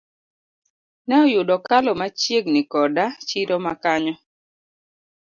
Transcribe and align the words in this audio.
Ne 1.07 1.15
oyudo 1.25 1.53
okalo 1.59 1.91
machiegni 1.99 2.61
koda 2.71 3.05
chiro 3.27 3.55
ma 3.65 3.73
kanyo. 3.83 4.15